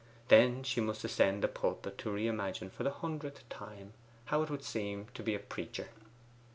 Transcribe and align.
Then 0.29 0.63
she 0.63 0.81
must 0.81 1.03
ascend 1.03 1.43
the 1.43 1.47
pulpit 1.47 1.99
to 1.99 2.09
re 2.09 2.25
imagine 2.25 2.71
for 2.71 2.81
the 2.81 2.89
hundredth 2.89 3.47
time 3.49 3.93
how 4.25 4.41
it 4.41 4.49
would 4.49 4.63
seem 4.63 5.05
to 5.13 5.21
be 5.21 5.35
a 5.35 5.39
preacher. 5.39 5.89